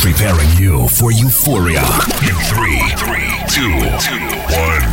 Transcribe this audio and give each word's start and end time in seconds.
preparing 0.00 0.48
you 0.56 0.88
for 0.88 1.12
euphoria 1.12 1.84
in 2.24 2.34
three, 2.48 2.80
three, 2.96 3.28
two, 3.52 3.68
two, 4.00 4.24
one. 4.48 4.88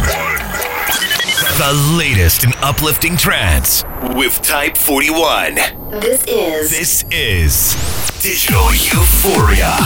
The 1.56 1.96
latest 1.98 2.44
in 2.44 2.52
uplifting 2.58 3.16
trance 3.16 3.86
with 4.16 4.42
Type 4.42 4.76
41. 4.76 5.56
This 6.02 6.26
is 6.28 6.70
This 6.70 7.06
is 7.10 7.74
Digital 8.22 8.66
Euphoria. 8.74 9.78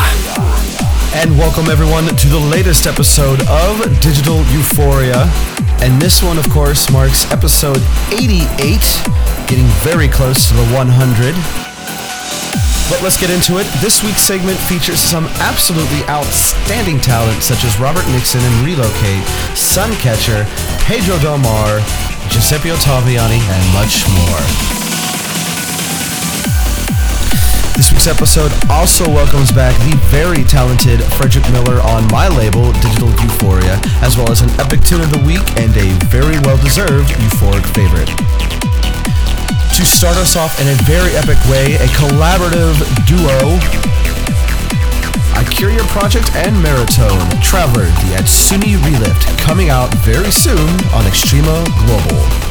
And 1.13 1.37
welcome 1.37 1.69
everyone 1.69 2.07
to 2.07 2.27
the 2.27 2.39
latest 2.39 2.87
episode 2.87 3.41
of 3.47 3.77
Digital 3.99 4.43
Euphoria. 4.45 5.29
And 5.83 6.01
this 6.01 6.23
one, 6.23 6.39
of 6.39 6.49
course, 6.49 6.91
marks 6.91 7.31
episode 7.31 7.77
88, 8.11 8.41
getting 9.47 9.67
very 9.85 10.07
close 10.07 10.47
to 10.49 10.55
the 10.55 10.65
100. 10.73 11.70
But 12.91 13.01
let's 13.03 13.15
get 13.15 13.31
into 13.31 13.55
it. 13.55 13.63
This 13.79 14.03
week's 14.03 14.19
segment 14.19 14.59
features 14.67 14.99
some 14.99 15.23
absolutely 15.39 16.03
outstanding 16.11 16.99
talent 16.99 17.41
such 17.41 17.63
as 17.63 17.79
Robert 17.79 18.03
Nickson 18.11 18.43
and 18.43 18.65
Relocate, 18.67 19.23
Suncatcher, 19.55 20.43
Pedro 20.83 21.15
Del 21.23 21.37
Mar, 21.39 21.79
Giuseppe 22.27 22.67
Ottaviani, 22.67 23.39
and 23.39 23.63
much 23.71 24.03
more. 24.11 24.43
This 27.79 27.95
week's 27.95 28.11
episode 28.11 28.51
also 28.69 29.07
welcomes 29.07 29.53
back 29.53 29.71
the 29.87 29.95
very 30.11 30.43
talented 30.43 30.99
Frederick 31.15 31.49
Miller 31.49 31.79
on 31.79 32.05
my 32.11 32.27
label, 32.27 32.73
Digital 32.83 33.09
Euphoria, 33.23 33.79
as 34.03 34.17
well 34.17 34.29
as 34.29 34.41
an 34.41 34.49
epic 34.59 34.83
tune 34.83 34.99
of 34.99 35.09
the 35.11 35.23
week 35.23 35.47
and 35.55 35.71
a 35.79 35.87
very 36.11 36.37
well-deserved 36.43 37.07
euphoric 37.23 37.63
favorite. 37.71 38.11
To 39.75 39.85
start 39.85 40.17
us 40.17 40.35
off 40.35 40.59
in 40.59 40.67
a 40.67 40.75
very 40.83 41.15
epic 41.15 41.37
way, 41.49 41.75
a 41.75 41.87
collaborative 41.87 42.77
duo, 43.07 43.57
Ikuria 45.41 45.85
Project 45.87 46.35
and 46.35 46.55
Maritone, 46.57 47.41
Traveler, 47.41 47.85
the 47.85 48.15
Atsuni 48.17 48.75
Relift, 48.77 49.37
coming 49.39 49.69
out 49.69 49.93
very 49.99 50.31
soon 50.31 50.69
on 50.93 51.03
Extrema 51.05 51.65
Global. 51.85 52.50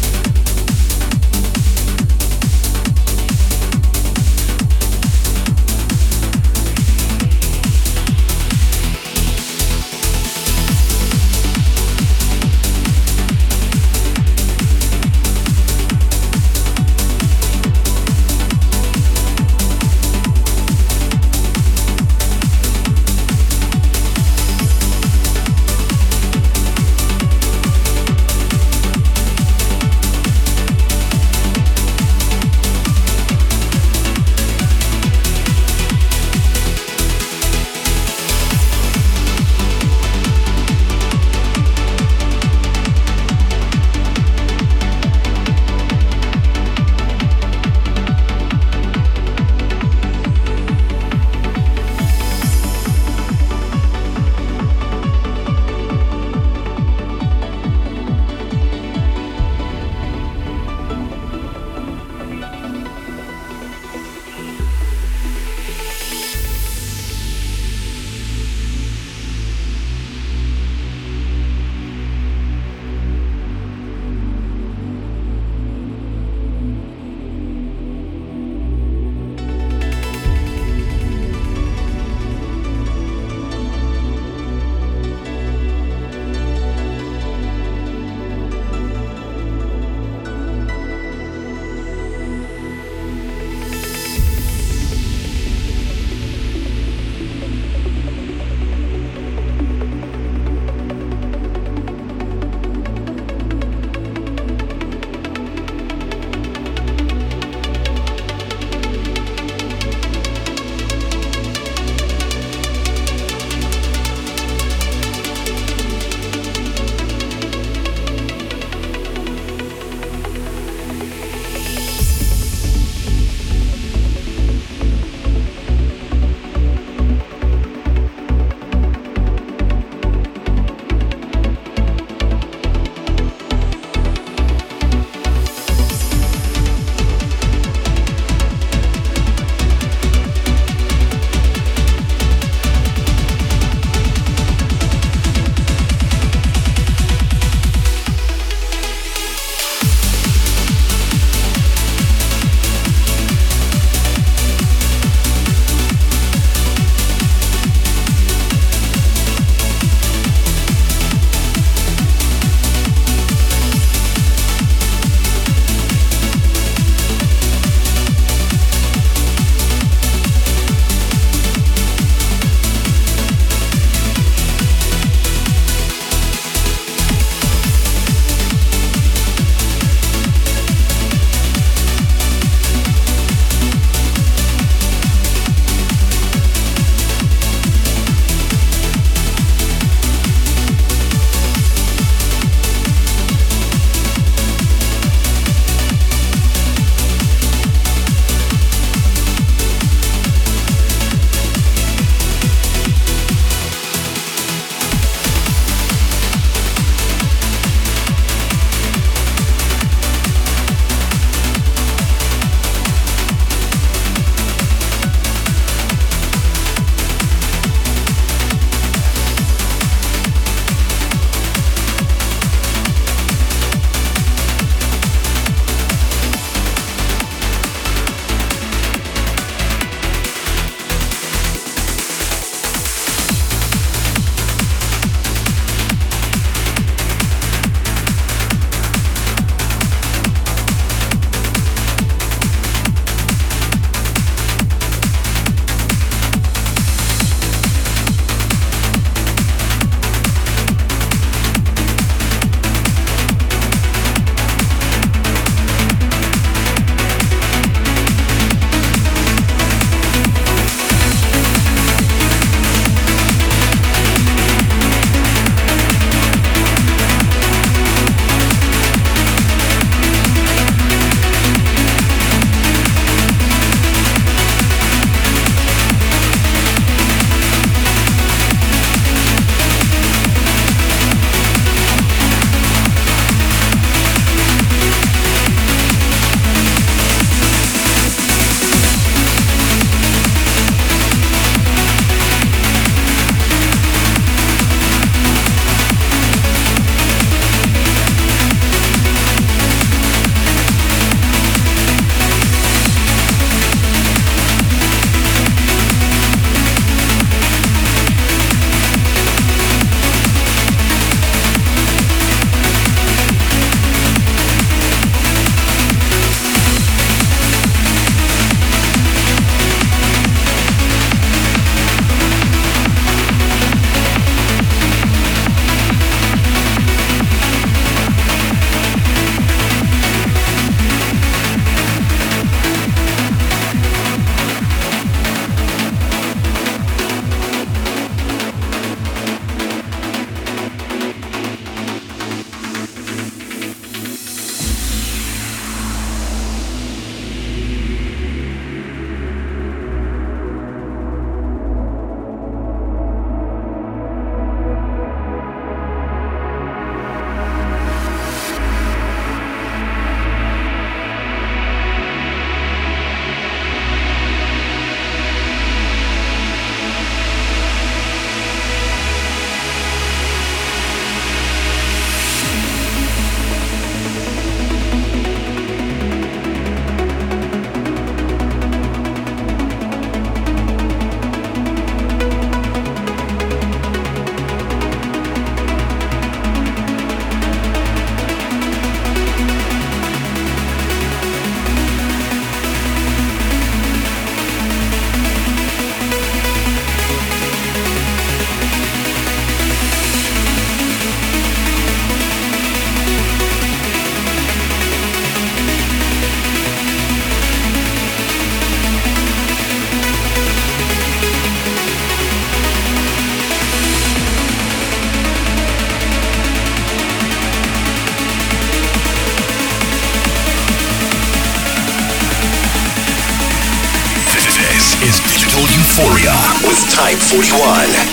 41. 427.31 428.10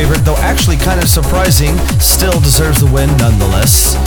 Favorite, 0.00 0.24
though 0.24 0.36
actually 0.36 0.78
kind 0.78 0.98
of 0.98 1.10
surprising, 1.10 1.76
still 2.00 2.40
deserves 2.40 2.80
the 2.80 2.86
win 2.86 3.14
nonetheless. 3.18 4.00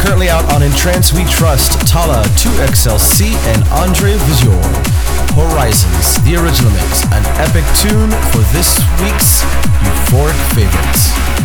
Currently 0.00 0.30
out 0.30 0.46
on 0.54 0.62
In 0.62 0.70
Trance 0.76 1.12
We 1.12 1.24
Trust, 1.24 1.72
Talla 1.90 2.22
2XLC, 2.38 3.34
and 3.50 3.66
Andre 3.82 4.14
Visual. 4.30 4.62
Horizons, 5.34 6.22
the 6.22 6.36
original 6.36 6.70
mix, 6.70 7.02
an 7.10 7.26
epic 7.42 7.66
tune 7.82 8.14
for 8.30 8.46
this 8.54 8.78
week's 9.02 9.42
Euphoric 9.82 10.38
Favorites. 10.54 11.39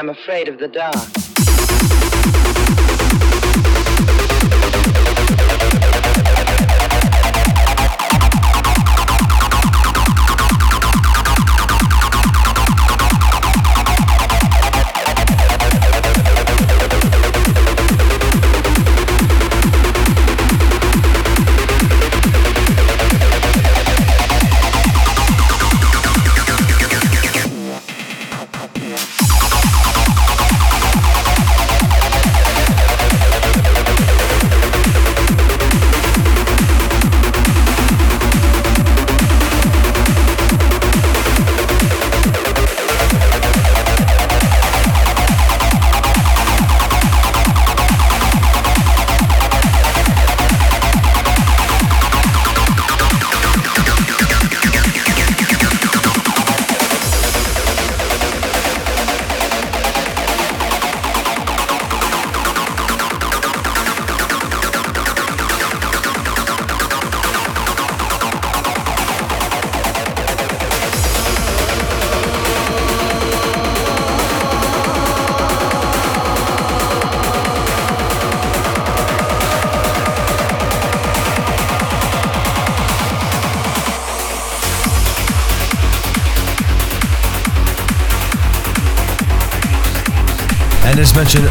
I'm 0.00 0.08
afraid 0.08 0.48
of 0.48 0.56
the 0.58 0.66
dark. 0.66 1.29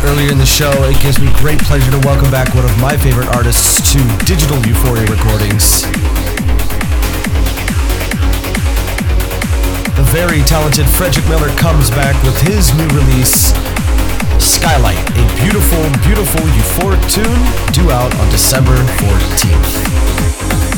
Earlier 0.03 0.31
in 0.31 0.37
the 0.37 0.45
show, 0.45 0.71
it 0.85 0.99
gives 1.01 1.19
me 1.19 1.31
great 1.35 1.59
pleasure 1.59 1.91
to 1.91 1.99
welcome 1.99 2.29
back 2.31 2.53
one 2.53 2.63
of 2.63 2.77
my 2.79 2.95
favorite 2.95 3.27
artists 3.35 3.81
to 3.91 3.99
Digital 4.25 4.57
Euphoria 4.65 5.05
Recordings. 5.07 5.81
The 9.97 10.05
very 10.11 10.41
talented 10.43 10.87
Frederick 10.87 11.27
Miller 11.27 11.49
comes 11.57 11.89
back 11.89 12.15
with 12.23 12.39
his 12.41 12.73
new 12.75 12.87
release, 12.89 13.51
Skylight, 14.39 14.99
a 15.17 15.25
beautiful, 15.41 15.83
beautiful 16.05 16.45
euphoric 16.55 17.01
tune 17.09 17.41
due 17.73 17.91
out 17.91 18.13
on 18.19 18.29
December 18.29 18.75
14th. 19.01 20.68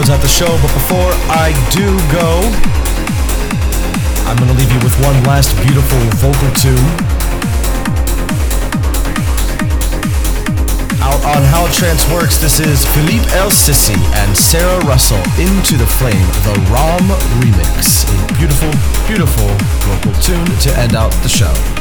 Close 0.00 0.16
out 0.16 0.22
the 0.22 0.28
show. 0.28 0.48
But 0.62 0.72
before 0.72 1.12
I 1.28 1.52
do 1.76 1.84
go, 2.08 2.40
I'm 4.24 4.36
going 4.38 4.48
to 4.48 4.56
leave 4.56 4.72
you 4.72 4.80
with 4.80 4.96
one 5.04 5.12
last 5.24 5.52
beautiful 5.60 6.00
vocal 6.16 6.48
tune. 6.56 6.88
Out 11.04 11.20
on 11.36 11.44
How 11.52 11.68
Trance 11.76 12.08
Works, 12.08 12.38
this 12.38 12.60
is 12.60 12.86
Philippe 12.96 13.28
El 13.36 13.50
Sisi 13.50 14.00
and 14.24 14.34
Sarah 14.34 14.82
Russell, 14.86 15.20
Into 15.36 15.76
the 15.76 15.86
Flame, 16.00 16.16
the 16.48 16.56
ROM 16.72 17.04
remix. 17.44 18.08
A 18.08 18.38
beautiful, 18.38 18.72
beautiful 19.06 19.48
vocal 19.84 20.14
tune 20.22 20.48
to 20.64 20.72
end 20.80 20.94
out 20.96 21.12
the 21.20 21.28
show. 21.28 21.79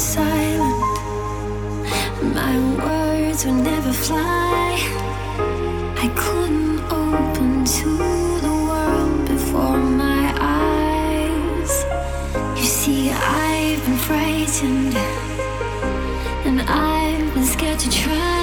silent. 0.00 0.80
My 2.34 2.56
words 2.82 3.44
would 3.44 3.62
never 3.62 3.92
fly. 3.92 4.78
I 6.04 6.08
couldn't 6.16 6.80
open 6.90 7.64
to 7.66 7.88
the 8.46 8.54
world 8.68 9.28
before 9.28 9.76
my 9.76 10.32
eyes. 10.40 11.72
You 12.58 12.64
see, 12.64 13.10
I've 13.10 13.84
been 13.84 13.98
frightened, 14.08 14.96
and 16.46 16.62
I've 16.62 17.34
been 17.34 17.44
scared 17.44 17.78
to 17.80 17.90
try. 17.90 18.39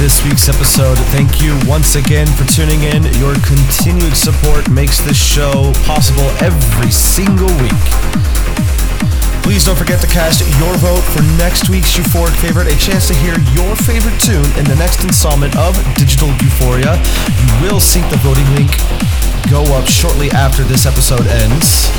This 0.00 0.24
week's 0.24 0.48
episode. 0.48 0.96
Thank 1.12 1.42
you 1.42 1.52
once 1.68 1.94
again 1.94 2.26
for 2.26 2.48
tuning 2.48 2.84
in. 2.84 3.04
Your 3.20 3.34
continued 3.44 4.16
support 4.16 4.70
makes 4.70 4.98
this 5.02 5.20
show 5.20 5.74
possible 5.84 6.24
every 6.40 6.90
single 6.90 7.52
week. 7.60 7.84
Please 9.44 9.66
don't 9.66 9.76
forget 9.76 10.00
to 10.00 10.06
cast 10.06 10.40
your 10.58 10.72
vote 10.80 11.04
for 11.12 11.20
next 11.36 11.68
week's 11.68 11.92
Euphoric 11.92 12.34
favorite, 12.40 12.72
a 12.72 12.78
chance 12.78 13.08
to 13.08 13.14
hear 13.14 13.38
your 13.52 13.76
favorite 13.76 14.18
tune 14.18 14.48
in 14.56 14.64
the 14.64 14.76
next 14.76 15.04
installment 15.04 15.54
of 15.56 15.76
Digital 15.96 16.28
Euphoria. 16.40 16.96
You 17.36 17.68
will 17.68 17.80
see 17.80 18.00
the 18.08 18.16
voting 18.24 18.48
link 18.56 18.72
go 19.52 19.62
up 19.76 19.86
shortly 19.86 20.30
after 20.30 20.64
this 20.64 20.86
episode 20.86 21.26
ends. 21.26 21.90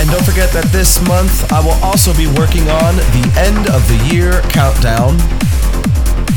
And 0.00 0.08
don't 0.08 0.24
forget 0.24 0.48
that 0.56 0.64
this 0.72 0.96
month 1.04 1.52
I 1.52 1.60
will 1.60 1.76
also 1.84 2.16
be 2.16 2.24
working 2.40 2.64
on 2.72 2.96
the 3.12 3.24
end 3.36 3.68
of 3.68 3.84
the 3.84 4.00
year 4.08 4.40
countdown. 4.48 5.20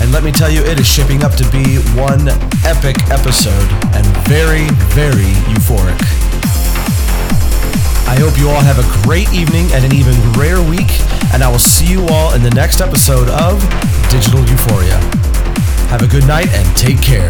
And 0.03 0.11
let 0.11 0.21
me 0.21 0.35
tell 0.35 0.51
you, 0.51 0.59
it 0.67 0.81
is 0.81 0.85
shaping 0.85 1.23
up 1.23 1.31
to 1.39 1.47
be 1.47 1.79
one 1.95 2.27
epic 2.67 2.99
episode 3.07 3.63
and 3.95 4.03
very, 4.27 4.67
very 4.91 5.31
euphoric. 5.47 5.95
I 8.03 8.19
hope 8.19 8.37
you 8.37 8.51
all 8.51 8.59
have 8.59 8.83
a 8.83 8.87
great 9.07 9.31
evening 9.31 9.71
and 9.71 9.85
an 9.87 9.95
even 9.95 10.13
rare 10.35 10.59
week, 10.59 10.99
and 11.31 11.39
I 11.41 11.47
will 11.47 11.57
see 11.57 11.87
you 11.87 12.05
all 12.11 12.35
in 12.35 12.43
the 12.43 12.51
next 12.51 12.81
episode 12.81 13.29
of 13.29 13.63
Digital 14.11 14.43
Euphoria. 14.43 14.99
Have 15.87 16.01
a 16.03 16.07
good 16.07 16.27
night 16.27 16.51
and 16.51 16.67
take 16.75 17.01
care. 17.01 17.29